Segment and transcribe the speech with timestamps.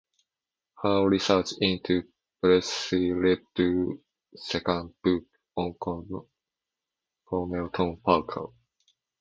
[0.81, 2.01] Her research into
[2.41, 4.01] Presley led to
[4.33, 6.27] a second book on Colonel
[7.71, 8.47] Tom Parker.